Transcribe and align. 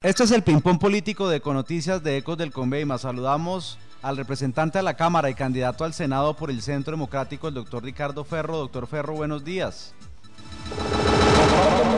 Este 0.00 0.22
es 0.22 0.30
el 0.30 0.44
ping-pong 0.44 0.78
político 0.78 1.28
de 1.28 1.36
Econoticias 1.36 2.04
de 2.04 2.18
Ecos 2.18 2.38
del 2.38 2.52
Conveima. 2.52 2.98
Saludamos 2.98 3.80
al 4.00 4.16
representante 4.16 4.78
de 4.78 4.84
la 4.84 4.94
Cámara 4.94 5.28
y 5.28 5.34
candidato 5.34 5.82
al 5.82 5.92
Senado 5.92 6.34
por 6.34 6.52
el 6.52 6.62
Centro 6.62 6.92
Democrático, 6.92 7.48
el 7.48 7.54
doctor 7.54 7.82
Ricardo 7.82 8.22
Ferro. 8.22 8.58
Doctor 8.58 8.86
Ferro, 8.86 9.14
buenos 9.14 9.44
días. 9.44 9.92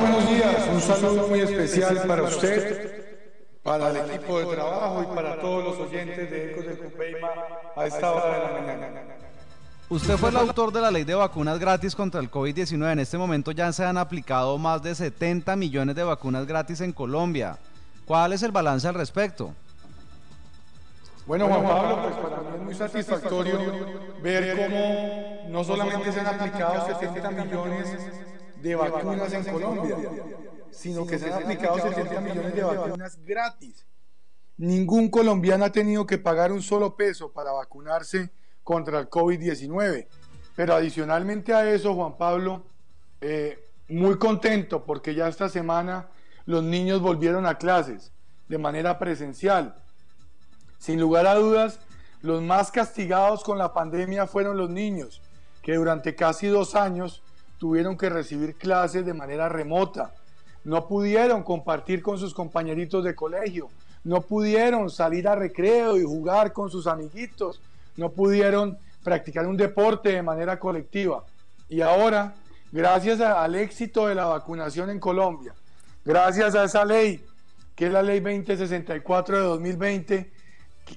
buenos 0.00 0.30
días. 0.30 0.66
Un 0.72 0.80
saludo 0.80 1.28
muy 1.28 1.40
especial 1.40 2.02
para 2.08 2.22
usted, 2.22 3.60
para 3.62 3.90
el 3.90 4.10
equipo 4.10 4.38
de 4.38 4.46
trabajo 4.46 5.02
y 5.02 5.14
para 5.14 5.38
todos 5.38 5.62
los 5.62 5.86
oyentes 5.86 6.30
de 6.30 6.52
Ecos 6.52 6.64
del 6.64 6.78
Conveima 6.78 7.28
a 7.76 7.84
esta 7.84 8.12
hora 8.12 8.34
de 8.34 8.44
la 8.44 8.60
mañana. 8.60 9.02
Usted 9.90 10.16
fue 10.16 10.30
el 10.30 10.38
autor 10.38 10.72
de 10.72 10.80
la 10.80 10.90
ley 10.90 11.04
de 11.04 11.16
vacunas 11.16 11.58
gratis 11.58 11.94
contra 11.94 12.22
el 12.22 12.30
COVID-19. 12.30 12.92
En 12.92 13.00
este 13.00 13.18
momento 13.18 13.52
ya 13.52 13.70
se 13.74 13.84
han 13.84 13.98
aplicado 13.98 14.56
más 14.56 14.82
de 14.82 14.94
70 14.94 15.54
millones 15.56 15.94
de 15.96 16.02
vacunas 16.02 16.46
gratis 16.46 16.80
en 16.80 16.94
Colombia. 16.94 17.58
¿Cuál 18.10 18.32
es 18.32 18.42
el 18.42 18.50
balance 18.50 18.88
al 18.88 18.94
respecto? 18.94 19.54
Bueno, 21.26 21.46
Juan 21.46 21.62
Pablo, 21.62 22.02
pues 22.02 22.16
para 22.16 22.40
mí 22.42 22.56
es 22.56 22.60
muy 22.60 22.74
satisfactorio 22.74 23.56
ver 24.20 24.56
cómo 24.56 25.48
no 25.48 25.62
solamente 25.62 26.10
se 26.10 26.18
han 26.18 26.26
aplicado 26.26 26.86
70 26.86 27.30
millones 27.30 27.98
de 28.60 28.74
vacunas 28.74 29.32
en 29.32 29.44
Colombia, 29.44 29.96
sino 30.72 31.06
que 31.06 31.20
se 31.20 31.32
han 31.32 31.44
aplicado 31.44 31.78
70 31.78 32.20
millones 32.20 32.52
de 32.52 32.64
vacunas 32.64 33.16
gratis. 33.24 33.86
Ningún 34.56 35.08
colombiano 35.08 35.64
ha 35.66 35.70
tenido 35.70 36.04
que 36.04 36.18
pagar 36.18 36.50
un 36.50 36.62
solo 36.62 36.96
peso 36.96 37.30
para 37.30 37.52
vacunarse 37.52 38.32
contra 38.64 38.98
el 38.98 39.08
COVID-19. 39.08 40.08
Pero 40.56 40.74
adicionalmente 40.74 41.54
a 41.54 41.70
eso, 41.70 41.94
Juan 41.94 42.18
Pablo, 42.18 42.64
eh, 43.20 43.70
muy 43.88 44.18
contento 44.18 44.84
porque 44.84 45.14
ya 45.14 45.28
esta 45.28 45.48
semana 45.48 46.08
los 46.50 46.64
niños 46.64 47.00
volvieron 47.00 47.46
a 47.46 47.58
clases 47.58 48.10
de 48.48 48.58
manera 48.58 48.98
presencial. 48.98 49.76
Sin 50.78 50.98
lugar 51.00 51.28
a 51.28 51.36
dudas, 51.36 51.78
los 52.22 52.42
más 52.42 52.72
castigados 52.72 53.44
con 53.44 53.56
la 53.56 53.72
pandemia 53.72 54.26
fueron 54.26 54.56
los 54.56 54.68
niños, 54.68 55.22
que 55.62 55.76
durante 55.76 56.16
casi 56.16 56.48
dos 56.48 56.74
años 56.74 57.22
tuvieron 57.58 57.96
que 57.96 58.10
recibir 58.10 58.56
clases 58.56 59.06
de 59.06 59.14
manera 59.14 59.48
remota. 59.48 60.12
No 60.64 60.88
pudieron 60.88 61.44
compartir 61.44 62.02
con 62.02 62.18
sus 62.18 62.34
compañeritos 62.34 63.04
de 63.04 63.14
colegio, 63.14 63.68
no 64.02 64.20
pudieron 64.20 64.90
salir 64.90 65.28
a 65.28 65.36
recreo 65.36 65.96
y 65.96 66.02
jugar 66.02 66.52
con 66.52 66.68
sus 66.68 66.88
amiguitos, 66.88 67.60
no 67.96 68.10
pudieron 68.10 68.76
practicar 69.04 69.46
un 69.46 69.56
deporte 69.56 70.08
de 70.08 70.22
manera 70.22 70.58
colectiva. 70.58 71.22
Y 71.68 71.80
ahora, 71.80 72.34
gracias 72.72 73.20
al 73.20 73.54
éxito 73.54 74.08
de 74.08 74.16
la 74.16 74.24
vacunación 74.24 74.90
en 74.90 74.98
Colombia, 74.98 75.54
Gracias 76.02 76.54
a 76.54 76.64
esa 76.64 76.82
ley, 76.86 77.22
que 77.76 77.86
es 77.86 77.92
la 77.92 78.02
ley 78.02 78.20
2064 78.20 79.36
de 79.36 79.42
2020, 79.42 80.32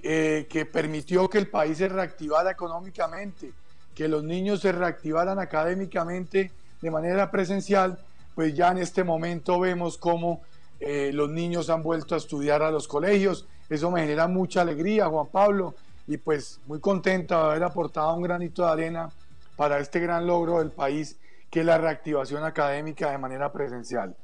eh, 0.01 0.47
que 0.49 0.65
permitió 0.65 1.29
que 1.29 1.39
el 1.39 1.49
país 1.49 1.77
se 1.77 1.89
reactivara 1.89 2.51
económicamente, 2.51 3.51
que 3.93 4.07
los 4.07 4.23
niños 4.23 4.61
se 4.61 4.71
reactivaran 4.71 5.39
académicamente 5.39 6.51
de 6.81 6.89
manera 6.89 7.29
presencial, 7.29 7.99
pues 8.33 8.55
ya 8.55 8.69
en 8.69 8.77
este 8.77 9.03
momento 9.03 9.59
vemos 9.59 9.97
cómo 9.97 10.41
eh, 10.79 11.11
los 11.13 11.29
niños 11.29 11.69
han 11.69 11.83
vuelto 11.83 12.15
a 12.15 12.17
estudiar 12.17 12.61
a 12.63 12.71
los 12.71 12.87
colegios. 12.87 13.45
Eso 13.69 13.91
me 13.91 14.01
genera 14.01 14.29
mucha 14.29 14.61
alegría, 14.61 15.07
Juan 15.07 15.27
Pablo, 15.27 15.75
y 16.07 16.15
pues 16.15 16.61
muy 16.65 16.79
contento 16.79 17.35
de 17.35 17.43
haber 17.51 17.63
aportado 17.65 18.15
un 18.15 18.23
granito 18.23 18.65
de 18.65 18.71
arena 18.71 19.09
para 19.57 19.79
este 19.79 19.99
gran 19.99 20.25
logro 20.25 20.59
del 20.59 20.71
país, 20.71 21.17
que 21.51 21.59
es 21.59 21.65
la 21.65 21.77
reactivación 21.77 22.45
académica 22.45 23.11
de 23.11 23.17
manera 23.17 23.51
presencial. 23.51 24.15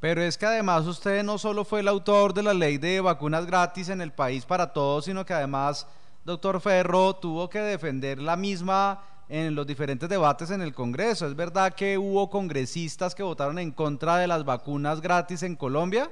Pero 0.00 0.22
es 0.22 0.38
que 0.38 0.46
además 0.46 0.86
usted 0.86 1.22
no 1.22 1.36
solo 1.36 1.64
fue 1.64 1.80
el 1.80 1.88
autor 1.88 2.32
de 2.32 2.42
la 2.42 2.54
ley 2.54 2.78
de 2.78 3.02
vacunas 3.02 3.44
gratis 3.44 3.90
en 3.90 4.00
el 4.00 4.12
país 4.12 4.46
para 4.46 4.72
todos, 4.72 5.04
sino 5.04 5.26
que 5.26 5.34
además, 5.34 5.86
doctor 6.24 6.58
Ferro, 6.60 7.16
tuvo 7.16 7.50
que 7.50 7.60
defender 7.60 8.18
la 8.18 8.34
misma 8.34 9.04
en 9.28 9.54
los 9.54 9.66
diferentes 9.66 10.08
debates 10.08 10.50
en 10.50 10.62
el 10.62 10.74
Congreso. 10.74 11.26
¿Es 11.26 11.36
verdad 11.36 11.74
que 11.74 11.98
hubo 11.98 12.30
congresistas 12.30 13.14
que 13.14 13.22
votaron 13.22 13.58
en 13.58 13.72
contra 13.72 14.16
de 14.16 14.26
las 14.26 14.44
vacunas 14.44 15.02
gratis 15.02 15.42
en 15.42 15.54
Colombia? 15.54 16.10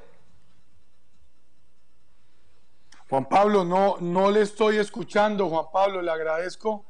Juan 3.09 3.27
Pablo, 3.27 3.65
no, 3.65 3.97
no 4.01 4.31
le 4.31 4.43
estoy 4.43 4.77
escuchando, 4.77 5.49
Juan 5.49 5.65
Pablo, 5.73 6.03
le 6.03 6.11
agradezco 6.11 6.85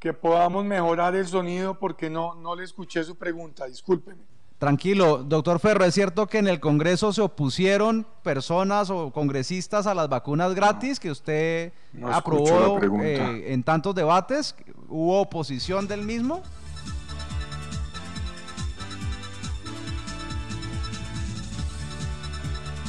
que 0.00 0.12
podamos 0.12 0.64
mejorar 0.64 1.14
el 1.14 1.28
sonido 1.28 1.78
porque 1.78 2.10
no, 2.10 2.34
no 2.34 2.56
le 2.56 2.64
escuché 2.64 3.04
su 3.04 3.16
pregunta, 3.16 3.66
discúlpeme. 3.66 4.29
Tranquilo, 4.60 5.24
doctor 5.24 5.58
Ferro, 5.58 5.86
¿es 5.86 5.94
cierto 5.94 6.26
que 6.26 6.36
en 6.36 6.46
el 6.46 6.60
Congreso 6.60 7.14
se 7.14 7.22
opusieron 7.22 8.06
personas 8.22 8.90
o 8.90 9.10
congresistas 9.10 9.86
a 9.86 9.94
las 9.94 10.10
vacunas 10.10 10.54
gratis 10.54 11.00
que 11.00 11.10
usted 11.10 11.72
aprobó 12.04 12.78
eh, 13.02 13.54
en 13.54 13.62
tantos 13.62 13.94
debates? 13.94 14.54
¿Hubo 14.86 15.22
oposición 15.22 15.88
del 15.88 16.02
mismo? 16.02 16.42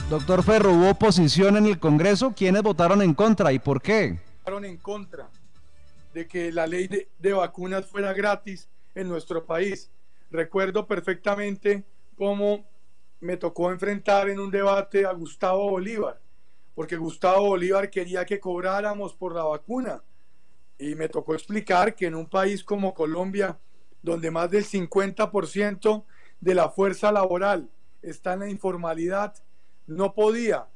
Doctor 0.10 0.44
Ferro, 0.44 0.74
¿hubo 0.74 0.90
oposición 0.90 1.56
en 1.56 1.68
el 1.68 1.80
Congreso? 1.80 2.34
¿Quiénes 2.36 2.64
votaron 2.64 3.02
en 3.02 3.14
contra 3.14 3.54
y 3.54 3.60
por 3.60 3.82
qué? 3.82 4.20
Votaron 4.40 4.66
en 4.66 4.76
contra 4.76 5.30
de 6.14 6.28
que 6.28 6.52
la 6.52 6.68
ley 6.68 6.90
de 7.18 7.32
vacunas 7.32 7.86
fuera 7.86 8.12
gratis 8.12 8.68
en 8.94 9.08
nuestro 9.08 9.46
país 9.46 9.90
Recuerdo 10.32 10.88
perfectamente 10.88 11.84
cómo 12.16 12.66
me 13.20 13.36
tocó 13.36 13.70
enfrentar 13.70 14.30
en 14.30 14.40
un 14.40 14.50
debate 14.50 15.06
a 15.06 15.12
Gustavo 15.12 15.70
Bolívar, 15.70 16.22
porque 16.74 16.96
Gustavo 16.96 17.50
Bolívar 17.50 17.90
quería 17.90 18.26
que 18.26 18.40
cobráramos 18.40 19.14
por 19.14 19.36
la 19.36 19.44
vacuna. 19.44 20.02
Y 20.80 20.96
me 20.96 21.10
tocó 21.10 21.36
explicar 21.36 21.94
que 21.94 22.08
en 22.08 22.16
un 22.16 22.28
país 22.28 22.64
como 22.64 22.94
Colombia, 22.94 23.60
donde 24.02 24.32
más 24.32 24.50
del 24.50 24.64
50% 24.64 26.06
de 26.40 26.56
la 26.56 26.70
fuerza 26.70 27.12
laboral 27.12 27.70
está 28.02 28.34
en 28.34 28.40
la 28.40 28.50
informalidad, 28.50 29.36
no 29.86 30.14
podía 30.16 30.68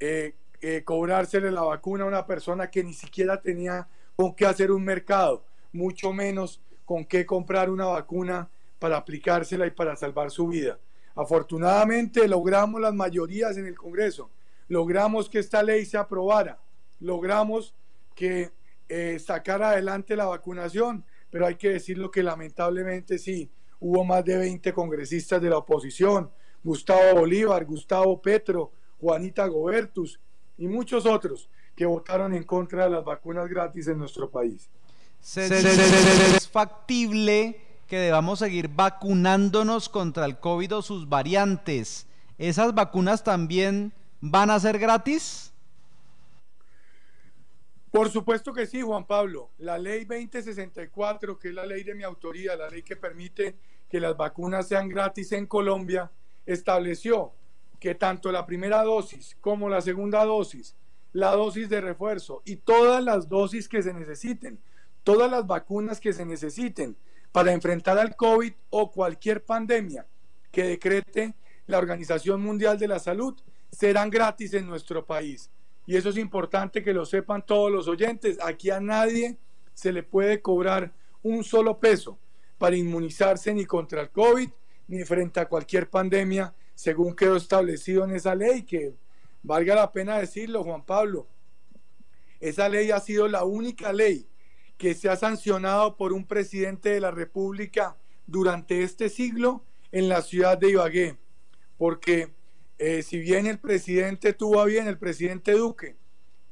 eh, 0.00 0.34
eh, 0.62 0.82
cobrársele 0.84 1.50
la 1.50 1.62
vacuna 1.62 2.04
a 2.04 2.08
una 2.08 2.26
persona 2.26 2.70
que 2.70 2.82
ni 2.82 2.94
siquiera 2.94 3.40
tenía 3.40 3.88
con 4.16 4.34
qué 4.34 4.46
hacer 4.46 4.72
un 4.72 4.84
mercado, 4.84 5.44
mucho 5.70 6.12
menos 6.12 6.62
con 6.84 7.04
qué 7.04 7.26
comprar 7.26 7.70
una 7.70 7.86
vacuna 7.86 8.48
para 8.82 8.96
aplicársela 8.96 9.64
y 9.64 9.70
para 9.70 9.94
salvar 9.94 10.32
su 10.32 10.48
vida. 10.48 10.76
Afortunadamente 11.14 12.26
logramos 12.26 12.80
las 12.80 12.92
mayorías 12.92 13.56
en 13.56 13.66
el 13.66 13.76
Congreso, 13.76 14.32
logramos 14.66 15.28
que 15.28 15.38
esta 15.38 15.62
ley 15.62 15.86
se 15.86 15.96
aprobara, 15.96 16.58
logramos 16.98 17.76
que 18.16 18.50
eh, 18.88 19.20
sacara 19.20 19.70
adelante 19.70 20.16
la 20.16 20.24
vacunación, 20.24 21.04
pero 21.30 21.46
hay 21.46 21.54
que 21.54 21.68
decirlo 21.68 22.10
que 22.10 22.24
lamentablemente 22.24 23.18
sí, 23.18 23.52
hubo 23.78 24.02
más 24.04 24.24
de 24.24 24.36
20 24.36 24.72
congresistas 24.72 25.40
de 25.40 25.50
la 25.50 25.58
oposición, 25.58 26.32
Gustavo 26.64 27.20
Bolívar, 27.20 27.64
Gustavo 27.64 28.20
Petro, 28.20 28.72
Juanita 29.00 29.46
Gobertus 29.46 30.18
y 30.58 30.66
muchos 30.66 31.06
otros 31.06 31.48
que 31.76 31.86
votaron 31.86 32.34
en 32.34 32.42
contra 32.42 32.86
de 32.86 32.90
las 32.90 33.04
vacunas 33.04 33.48
gratis 33.48 33.86
en 33.86 33.98
nuestro 33.98 34.28
país. 34.28 34.68
¿Es 35.24 36.48
factible 36.48 37.71
que 37.92 37.98
debamos 37.98 38.38
seguir 38.38 38.68
vacunándonos 38.68 39.90
contra 39.90 40.24
el 40.24 40.38
COVID 40.38 40.76
o 40.76 40.80
sus 40.80 41.10
variantes. 41.10 42.06
¿Esas 42.38 42.74
vacunas 42.74 43.22
también 43.22 43.92
van 44.22 44.48
a 44.48 44.58
ser 44.58 44.78
gratis? 44.78 45.52
Por 47.90 48.08
supuesto 48.08 48.54
que 48.54 48.64
sí, 48.64 48.80
Juan 48.80 49.04
Pablo. 49.04 49.50
La 49.58 49.76
ley 49.76 50.06
2064, 50.06 51.38
que 51.38 51.48
es 51.48 51.54
la 51.54 51.66
ley 51.66 51.84
de 51.84 51.94
mi 51.94 52.02
autoría, 52.02 52.56
la 52.56 52.70
ley 52.70 52.82
que 52.82 52.96
permite 52.96 53.56
que 53.90 54.00
las 54.00 54.16
vacunas 54.16 54.68
sean 54.68 54.88
gratis 54.88 55.30
en 55.32 55.44
Colombia, 55.44 56.10
estableció 56.46 57.32
que 57.78 57.94
tanto 57.94 58.32
la 58.32 58.46
primera 58.46 58.82
dosis 58.84 59.36
como 59.38 59.68
la 59.68 59.82
segunda 59.82 60.24
dosis, 60.24 60.74
la 61.12 61.32
dosis 61.32 61.68
de 61.68 61.82
refuerzo 61.82 62.40
y 62.46 62.56
todas 62.56 63.04
las 63.04 63.28
dosis 63.28 63.68
que 63.68 63.82
se 63.82 63.92
necesiten, 63.92 64.58
todas 65.04 65.30
las 65.30 65.46
vacunas 65.46 66.00
que 66.00 66.14
se 66.14 66.24
necesiten 66.24 66.96
para 67.32 67.52
enfrentar 67.52 67.98
al 67.98 68.14
COVID 68.14 68.52
o 68.70 68.90
cualquier 68.92 69.42
pandemia 69.44 70.06
que 70.50 70.64
decrete 70.64 71.34
la 71.66 71.78
Organización 71.78 72.42
Mundial 72.42 72.78
de 72.78 72.88
la 72.88 72.98
Salud 72.98 73.34
serán 73.70 74.10
gratis 74.10 74.52
en 74.54 74.66
nuestro 74.66 75.04
país. 75.06 75.50
Y 75.86 75.96
eso 75.96 76.10
es 76.10 76.18
importante 76.18 76.82
que 76.82 76.92
lo 76.92 77.06
sepan 77.06 77.44
todos 77.44 77.72
los 77.72 77.88
oyentes. 77.88 78.38
Aquí 78.42 78.70
a 78.70 78.80
nadie 78.80 79.38
se 79.72 79.92
le 79.92 80.02
puede 80.02 80.42
cobrar 80.42 80.92
un 81.22 81.42
solo 81.42 81.80
peso 81.80 82.18
para 82.58 82.76
inmunizarse 82.76 83.52
ni 83.54 83.64
contra 83.64 84.02
el 84.02 84.10
COVID 84.10 84.50
ni 84.88 85.04
frente 85.04 85.40
a 85.40 85.48
cualquier 85.48 85.88
pandemia, 85.88 86.54
según 86.74 87.16
quedó 87.16 87.36
establecido 87.36 88.04
en 88.04 88.14
esa 88.14 88.34
ley, 88.34 88.62
que 88.64 88.94
valga 89.42 89.74
la 89.74 89.90
pena 89.90 90.18
decirlo, 90.18 90.62
Juan 90.62 90.84
Pablo, 90.84 91.26
esa 92.40 92.68
ley 92.68 92.90
ha 92.90 93.00
sido 93.00 93.26
la 93.26 93.44
única 93.44 93.92
ley 93.92 94.26
que 94.82 94.94
se 94.94 95.08
ha 95.08 95.16
sancionado 95.16 95.96
por 95.96 96.12
un 96.12 96.24
presidente 96.26 96.88
de 96.90 97.00
la 97.00 97.12
República 97.12 97.96
durante 98.26 98.82
este 98.82 99.08
siglo 99.08 99.64
en 99.92 100.08
la 100.08 100.20
ciudad 100.22 100.58
de 100.58 100.70
Ibagué, 100.70 101.16
porque 101.78 102.34
Eh, 102.84 103.02
si 103.04 103.18
bien 103.20 103.46
el 103.46 103.58
presidente 103.58 104.32
tuvo 104.32 104.60
a 104.60 104.64
bien, 104.64 104.88
el 104.88 104.96
presidente 104.98 105.52
Duque, 105.52 105.94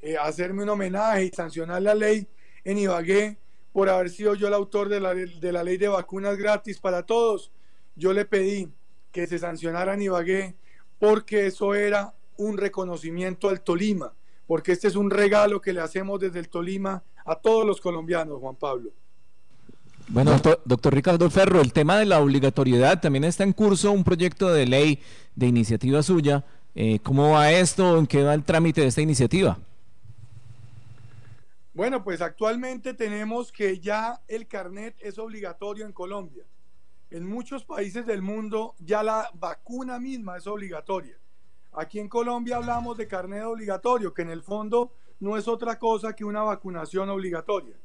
eh, 0.00 0.17
hacerme 0.17 0.62
un 0.62 0.69
homenaje 0.69 1.25
y 1.25 1.31
sancionar 1.31 1.82
la 1.82 1.93
ley 1.93 2.29
en 2.62 2.79
Ibagué 2.79 3.37
por 3.73 3.88
haber 3.88 4.11
sido 4.11 4.37
yo 4.37 4.47
el 4.47 4.55
autor 4.55 4.88
de 4.88 5.00
la, 5.00 5.12
de 5.12 5.50
la 5.50 5.65
ley 5.65 5.77
de 5.77 5.88
vacunas 5.88 6.37
gratis 6.37 6.79
para 6.79 7.03
todos, 7.03 7.50
yo 7.97 8.12
le 8.12 8.25
pedí 8.27 8.69
que 9.11 9.27
se 9.27 9.41
sancionara 9.41 9.94
en 9.94 10.03
Ibagué 10.03 10.55
porque 11.00 11.47
eso 11.47 11.75
era 11.75 12.15
un 12.37 12.56
reconocimiento 12.56 13.49
al 13.49 13.59
Tolima, 13.61 14.15
porque 14.47 14.71
este 14.71 14.87
es 14.87 14.94
un 14.94 15.11
regalo 15.11 15.61
que 15.61 15.73
le 15.73 15.81
hacemos 15.81 16.21
desde 16.21 16.38
el 16.38 16.49
Tolima 16.49 17.03
a 17.25 17.37
todos 17.37 17.67
los 17.67 17.81
colombianos, 17.81 18.38
Juan 18.40 18.56
Pablo. 18.56 18.90
Bueno, 20.08 20.32
doctor, 20.64 20.93
Ricardo 20.93 21.31
Ferro, 21.31 21.61
el 21.61 21.72
tema 21.72 21.96
de 21.99 22.05
la 22.05 22.20
obligatoriedad 22.20 23.00
también 23.00 23.22
está 23.22 23.44
en 23.44 23.52
curso 23.52 23.93
un 23.93 24.02
proyecto 24.02 24.52
de 24.52 24.67
ley 24.67 24.99
de 25.37 25.46
iniciativa 25.46 26.02
suya. 26.02 26.44
Eh, 26.75 26.99
¿Cómo 27.00 27.31
va 27.31 27.52
esto? 27.52 27.96
¿En 27.96 28.06
qué 28.06 28.25
va 28.25 28.34
el 28.34 28.43
trámite 28.43 28.81
de 28.81 28.88
esta 28.88 29.02
iniciativa? 29.02 29.56
Bueno, 31.72 32.02
pues 32.02 32.20
actualmente 32.20 32.94
tenemos 32.94 33.52
que 33.52 33.78
ya 33.78 34.20
el 34.26 34.49
carnet 34.49 34.96
es 34.99 35.19
obligatorio 35.19 35.87
en 35.87 35.93
Colombia. 35.93 36.44
En 37.11 37.26
muchos 37.28 37.64
países 37.64 38.05
del 38.05 38.20
mundo 38.20 38.75
ya 38.81 39.05
la 39.05 39.31
vacuna 39.34 40.00
misma 40.00 40.37
es 40.38 40.46
obligatoria. 40.49 41.17
Aquí 41.72 42.00
en 42.00 42.08
Colombia 42.08 42.56
hablamos 42.56 42.96
de 42.96 43.06
carnet 43.06 43.44
obligatorio, 43.44 44.12
que 44.12 44.22
en 44.22 44.31
el 44.31 44.43
fondo 44.43 44.93
no 45.20 45.37
es 45.37 45.46
otra 45.46 45.78
cosa 45.78 46.14
que 46.14 46.25
una 46.25 46.43
vacunación 46.43 47.08
obligatoria 47.08 47.76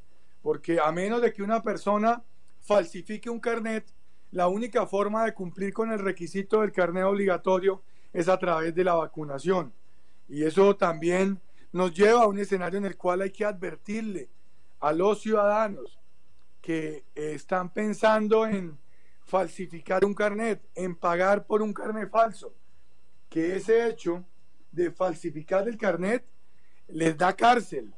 porque 0.46 0.80
a 0.80 0.92
menos 0.92 1.24
de 1.24 1.34
que 1.34 1.42
una 1.42 1.64
persona 1.64 2.24
falsifique 2.62 3.32
un 3.32 3.40
carnet, 3.40 3.92
la 4.30 4.48
única 4.48 4.86
forma 4.86 5.26
de 5.26 5.34
cumplir 5.34 5.74
con 5.74 5.92
el 5.92 5.98
requisito 5.98 6.62
del 6.62 6.72
carnet 6.72 7.04
obligatorio 7.04 7.82
es 8.14 8.30
a 8.30 8.38
través 8.38 8.76
de 8.76 8.84
la 8.84 8.94
vacunación. 8.94 9.74
Y 10.30 10.44
eso 10.44 10.76
también 10.76 11.42
nos 11.72 11.96
lleva 11.96 12.22
a 12.22 12.28
un 12.28 12.38
escenario 12.38 12.78
en 12.78 12.86
el 12.86 12.96
cual 12.96 13.24
hay 13.24 13.32
que 13.32 13.44
advertirle 13.44 14.30
a 14.82 14.94
los 14.94 15.20
ciudadanos 15.20 15.98
que 16.62 17.06
están 17.16 17.74
pensando 17.74 18.46
en 18.46 18.78
falsificar 19.24 20.06
un 20.06 20.14
carnet, 20.14 20.62
en 20.76 20.96
pagar 20.96 21.48
por 21.48 21.64
un 21.64 21.74
carnet 21.74 22.12
falso, 22.12 22.54
que 23.30 23.56
ese 23.56 23.88
hecho 23.88 24.24
de 24.72 24.92
falsificar 24.92 25.68
el 25.68 25.76
carnet 25.76 26.24
les 26.88 27.18
da 27.18 27.36
cárcel, 27.36 27.94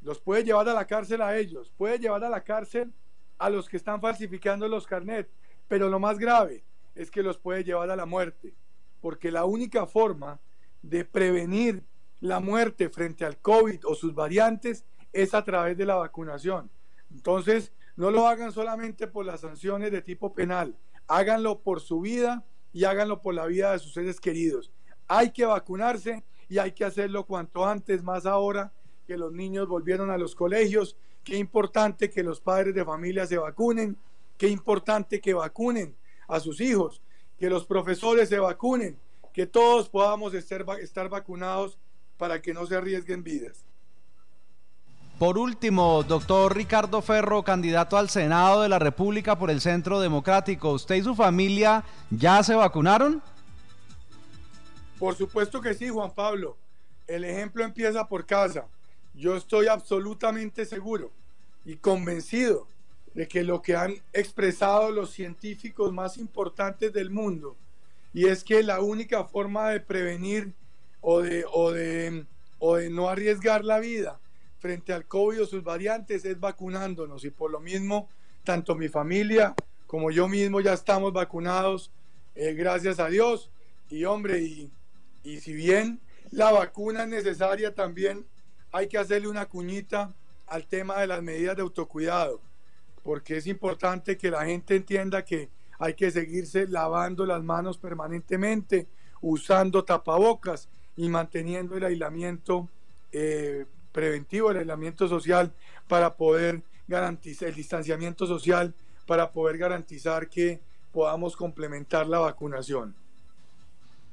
los 0.00 0.20
puede 0.20 0.44
llevar 0.44 0.68
a 0.68 0.74
la 0.74 0.86
cárcel 0.86 1.22
a 1.22 1.36
ellos, 1.36 1.72
puede 1.76 1.98
llevar 1.98 2.22
a 2.24 2.28
la 2.28 2.44
cárcel 2.44 2.92
a 3.38 3.50
los 3.50 3.68
que 3.68 3.76
están 3.76 4.00
falsificando 4.00 4.68
los 4.68 4.86
carnets, 4.86 5.30
pero 5.66 5.88
lo 5.88 5.98
más 5.98 6.18
grave 6.18 6.64
es 6.94 7.10
que 7.10 7.22
los 7.22 7.38
puede 7.38 7.64
llevar 7.64 7.90
a 7.90 7.96
la 7.96 8.06
muerte, 8.06 8.54
porque 9.00 9.30
la 9.30 9.44
única 9.44 9.86
forma 9.86 10.40
de 10.82 11.04
prevenir 11.04 11.82
la 12.20 12.40
muerte 12.40 12.88
frente 12.88 13.24
al 13.24 13.38
COVID 13.38 13.86
o 13.86 13.94
sus 13.94 14.14
variantes 14.14 14.84
es 15.12 15.34
a 15.34 15.44
través 15.44 15.76
de 15.76 15.86
la 15.86 15.96
vacunación. 15.96 16.70
Entonces, 17.10 17.72
no 17.96 18.10
lo 18.10 18.26
hagan 18.26 18.52
solamente 18.52 19.06
por 19.06 19.24
las 19.24 19.40
sanciones 19.40 19.90
de 19.92 20.02
tipo 20.02 20.32
penal, 20.34 20.76
háganlo 21.06 21.60
por 21.60 21.80
su 21.80 22.00
vida 22.00 22.44
y 22.72 22.84
háganlo 22.84 23.22
por 23.22 23.34
la 23.34 23.46
vida 23.46 23.72
de 23.72 23.78
sus 23.78 23.94
seres 23.94 24.20
queridos. 24.20 24.72
Hay 25.06 25.30
que 25.30 25.44
vacunarse 25.44 26.24
y 26.48 26.58
hay 26.58 26.72
que 26.72 26.84
hacerlo 26.84 27.24
cuanto 27.24 27.64
antes, 27.64 28.02
más 28.02 28.26
ahora 28.26 28.72
que 29.06 29.16
los 29.16 29.32
niños 29.32 29.68
volvieron 29.68 30.10
a 30.10 30.18
los 30.18 30.34
colegios, 30.34 30.96
qué 31.22 31.36
importante 31.36 32.10
que 32.10 32.22
los 32.22 32.40
padres 32.40 32.74
de 32.74 32.84
familia 32.84 33.26
se 33.26 33.38
vacunen, 33.38 33.96
qué 34.38 34.48
importante 34.48 35.20
que 35.20 35.34
vacunen 35.34 35.94
a 36.28 36.40
sus 36.40 36.60
hijos, 36.60 37.02
que 37.38 37.50
los 37.50 37.66
profesores 37.66 38.28
se 38.28 38.38
vacunen, 38.38 38.98
que 39.32 39.46
todos 39.46 39.88
podamos 39.88 40.34
estar, 40.34 40.64
estar 40.80 41.08
vacunados 41.08 41.78
para 42.16 42.40
que 42.40 42.54
no 42.54 42.66
se 42.66 42.76
arriesguen 42.76 43.22
vidas. 43.22 43.64
Por 45.18 45.38
último, 45.38 46.02
doctor 46.02 46.56
Ricardo 46.56 47.00
Ferro, 47.00 47.44
candidato 47.44 47.96
al 47.96 48.08
Senado 48.08 48.62
de 48.62 48.68
la 48.68 48.80
República 48.80 49.38
por 49.38 49.50
el 49.50 49.60
Centro 49.60 50.00
Democrático, 50.00 50.72
¿usted 50.72 50.96
y 50.96 51.02
su 51.02 51.14
familia 51.14 51.84
ya 52.10 52.42
se 52.42 52.54
vacunaron? 52.54 53.22
Por 54.98 55.14
supuesto 55.14 55.60
que 55.60 55.74
sí, 55.74 55.88
Juan 55.88 56.14
Pablo. 56.14 56.56
El 57.06 57.24
ejemplo 57.24 57.64
empieza 57.64 58.08
por 58.08 58.24
casa. 58.26 58.66
Yo 59.14 59.36
estoy 59.36 59.66
absolutamente 59.66 60.64
seguro 60.64 61.10
y 61.64 61.76
convencido 61.76 62.66
de 63.14 63.28
que 63.28 63.44
lo 63.44 63.62
que 63.62 63.76
han 63.76 63.94
expresado 64.12 64.90
los 64.90 65.10
científicos 65.10 65.92
más 65.92 66.18
importantes 66.18 66.92
del 66.92 67.10
mundo, 67.10 67.56
y 68.12 68.26
es 68.26 68.42
que 68.42 68.62
la 68.62 68.80
única 68.80 69.24
forma 69.24 69.70
de 69.70 69.80
prevenir 69.80 70.52
o 71.00 71.20
de, 71.20 71.44
o 71.52 71.70
de, 71.72 72.24
o 72.58 72.76
de 72.76 72.90
no 72.90 73.08
arriesgar 73.08 73.64
la 73.64 73.78
vida 73.78 74.20
frente 74.58 74.92
al 74.92 75.06
COVID 75.06 75.42
o 75.42 75.46
sus 75.46 75.62
variantes 75.62 76.24
es 76.24 76.40
vacunándonos. 76.40 77.24
Y 77.24 77.30
por 77.30 77.50
lo 77.50 77.60
mismo, 77.60 78.08
tanto 78.44 78.74
mi 78.74 78.88
familia 78.88 79.54
como 79.86 80.10
yo 80.10 80.26
mismo 80.26 80.60
ya 80.60 80.72
estamos 80.72 81.12
vacunados, 81.12 81.92
eh, 82.34 82.54
gracias 82.54 82.98
a 82.98 83.08
Dios. 83.08 83.50
Y 83.90 84.04
hombre, 84.04 84.40
y, 84.40 84.70
y 85.24 85.40
si 85.40 85.54
bien 85.54 86.00
la 86.30 86.52
vacuna 86.52 87.02
es 87.02 87.08
necesaria 87.08 87.74
también 87.74 88.26
hay 88.70 88.88
que 88.88 88.98
hacerle 88.98 89.28
una 89.28 89.46
cuñita 89.46 90.14
al 90.46 90.66
tema 90.66 91.00
de 91.00 91.06
las 91.06 91.22
medidas 91.22 91.56
de 91.56 91.62
autocuidado, 91.62 92.40
porque 93.02 93.38
es 93.38 93.46
importante 93.46 94.18
que 94.18 94.30
la 94.30 94.44
gente 94.44 94.76
entienda 94.76 95.24
que 95.24 95.48
hay 95.78 95.94
que 95.94 96.10
seguirse 96.10 96.68
lavando 96.68 97.24
las 97.24 97.42
manos 97.42 97.78
permanentemente, 97.78 98.86
usando 99.20 99.84
tapabocas 99.84 100.68
y 100.96 101.08
manteniendo 101.08 101.76
el 101.76 101.84
aislamiento 101.84 102.68
eh, 103.10 103.66
preventivo, 103.92 104.50
el 104.50 104.58
aislamiento 104.58 105.08
social 105.08 105.52
para 105.88 106.16
poder 106.16 106.62
garantizar 106.86 107.48
el 107.48 107.54
distanciamiento 107.54 108.26
social, 108.26 108.74
para 109.06 109.32
poder 109.32 109.56
garantizar 109.56 110.28
que 110.28 110.60
podamos 110.92 111.36
complementar 111.36 112.06
la 112.06 112.18
vacunación. 112.18 112.94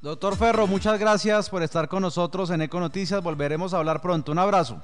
Doctor 0.01 0.35
Ferro, 0.35 0.65
muchas 0.65 0.99
gracias 0.99 1.47
por 1.47 1.61
estar 1.61 1.87
con 1.87 2.01
nosotros 2.01 2.49
en 2.49 2.63
Eco 2.63 2.79
Noticias. 2.79 3.21
Volveremos 3.21 3.71
a 3.71 3.77
hablar 3.77 4.01
pronto. 4.01 4.31
Un 4.31 4.39
abrazo. 4.39 4.81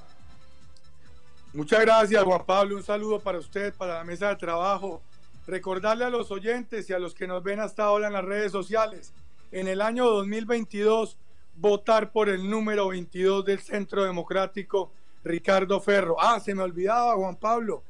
Muchas 1.53 1.81
gracias, 1.81 2.23
Juan 2.23 2.45
Pablo. 2.45 2.75
Un 2.75 2.83
saludo 2.83 3.19
para 3.19 3.39
usted, 3.39 3.73
para 3.73 3.95
la 3.95 4.03
mesa 4.03 4.29
de 4.29 4.35
trabajo. 4.35 5.01
Recordarle 5.47 6.05
a 6.05 6.11
los 6.11 6.29
oyentes 6.29 6.87
y 6.91 6.93
a 6.93 6.99
los 6.99 7.15
que 7.15 7.25
nos 7.25 7.41
ven 7.41 7.59
hasta 7.59 7.85
ahora 7.85 8.05
en 8.05 8.13
las 8.13 8.25
redes 8.25 8.51
sociales, 8.51 9.11
en 9.51 9.67
el 9.67 9.81
año 9.81 10.05
2022, 10.05 11.17
votar 11.55 12.11
por 12.11 12.29
el 12.29 12.47
número 12.47 12.89
22 12.89 13.43
del 13.43 13.59
Centro 13.59 14.03
Democrático, 14.03 14.91
Ricardo 15.23 15.81
Ferro. 15.81 16.17
Ah, 16.19 16.39
se 16.39 16.53
me 16.53 16.61
olvidaba, 16.61 17.15
Juan 17.15 17.37
Pablo. 17.37 17.81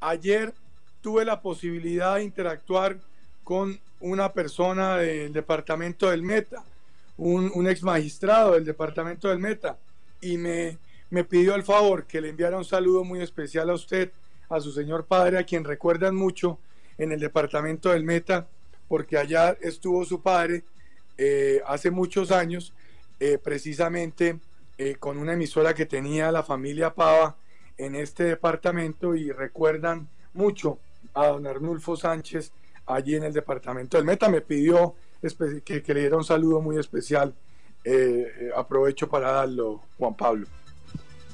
Ayer 0.00 0.54
tuve 1.02 1.26
la 1.26 1.42
posibilidad 1.42 2.14
de 2.14 2.24
interactuar 2.24 2.96
con 3.44 3.78
una 4.00 4.32
persona 4.32 4.96
del 4.96 5.32
departamento 5.32 6.10
del 6.10 6.22
Meta, 6.22 6.64
un, 7.16 7.68
ex 7.68 7.82
magistrado 7.82 8.52
del 8.52 8.64
departamento 8.64 9.28
del 9.28 9.38
Meta, 9.38 9.76
y 10.20 10.36
me, 10.38 10.78
me 11.10 11.24
pidió 11.24 11.54
el 11.54 11.62
favor 11.62 12.04
que 12.06 12.20
le 12.20 12.30
enviara 12.30 12.56
un 12.56 12.64
saludo 12.64 13.04
muy 13.04 13.20
especial 13.20 13.70
a 13.70 13.74
usted, 13.74 14.10
a 14.48 14.60
su 14.60 14.72
señor 14.72 15.04
padre, 15.04 15.38
a 15.38 15.44
quien 15.44 15.64
recuerdan 15.64 16.14
mucho 16.14 16.58
en 16.98 17.12
el 17.12 17.20
departamento 17.20 17.90
del 17.90 18.04
Meta, 18.04 18.46
porque 18.88 19.16
allá 19.16 19.56
estuvo 19.60 20.04
su 20.04 20.20
padre 20.20 20.64
eh, 21.18 21.60
hace 21.66 21.90
muchos 21.90 22.30
años, 22.30 22.72
eh, 23.20 23.38
precisamente 23.38 24.38
eh, 24.78 24.96
con 24.98 25.18
una 25.18 25.34
emisora 25.34 25.74
que 25.74 25.84
tenía 25.84 26.32
la 26.32 26.42
familia 26.42 26.94
Pava 26.94 27.36
en 27.76 27.94
este 27.94 28.24
departamento 28.24 29.14
y 29.14 29.30
recuerdan 29.30 30.08
mucho 30.32 30.78
a 31.12 31.26
don 31.26 31.46
Arnulfo 31.46 31.96
Sánchez, 31.96 32.52
allí 32.86 33.16
en 33.16 33.24
el 33.24 33.32
departamento 33.32 33.96
del 33.96 34.06
Meta. 34.06 34.28
Me 34.28 34.40
pidió 34.40 34.94
que, 35.64 35.82
le 35.94 36.00
diera 36.00 36.16
un 36.16 36.24
saludo 36.24 36.60
muy 36.60 36.78
especial. 36.78 37.34
Eh, 37.84 38.26
eh, 38.40 38.50
aprovecho 38.56 39.08
para 39.08 39.32
darlo, 39.32 39.82
Juan 39.98 40.14
Pablo. 40.14 40.46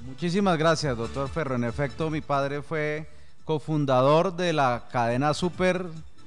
Muchísimas 0.06 0.56
gracias, 0.58 0.96
doctor 0.96 1.28
Ferro. 1.28 1.56
En 1.56 1.64
efecto, 1.64 2.10
mi 2.10 2.20
padre 2.20 2.62
fue 2.62 3.08
cofundador 3.44 4.34
de 4.36 4.52
la 4.52 4.84
cadena 4.92 5.34
Super 5.34 5.86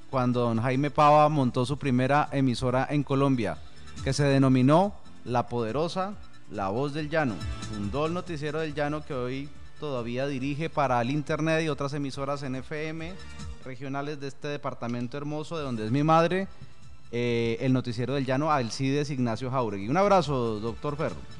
cuando 0.09 0.41
don 0.41 0.61
Jaime 0.61 0.89
Pava 0.89 1.29
montó 1.29 1.65
su 1.65 1.77
primera 1.77 2.29
emisora 2.31 2.87
en 2.89 3.03
Colombia, 3.03 3.57
que 4.03 4.13
se 4.13 4.23
denominó 4.23 4.95
La 5.23 5.47
Poderosa, 5.47 6.15
La 6.49 6.69
Voz 6.69 6.93
del 6.93 7.09
Llano. 7.09 7.35
Fundó 7.71 8.07
el 8.07 8.13
noticiero 8.13 8.59
del 8.59 8.73
Llano 8.73 9.05
que 9.05 9.13
hoy 9.13 9.49
todavía 9.79 10.27
dirige 10.27 10.69
para 10.69 11.01
el 11.01 11.11
Internet 11.11 11.63
y 11.63 11.69
otras 11.69 11.93
emisoras 11.93 12.43
en 12.43 12.55
FM 12.55 13.13
regionales 13.69 14.19
de 14.19 14.27
este 14.27 14.47
departamento 14.47 15.15
hermoso 15.15 15.55
de 15.55 15.63
donde 15.63 15.85
es 15.85 15.91
mi 15.91 16.01
madre, 16.01 16.47
eh, 17.11 17.55
el 17.61 17.71
noticiero 17.71 18.15
del 18.15 18.25
llano 18.25 18.51
Alcides 18.51 19.11
Ignacio 19.11 19.51
Jauregui. 19.51 19.87
Un 19.87 19.97
abrazo, 19.97 20.59
doctor 20.59 20.97
Ferro. 20.97 21.38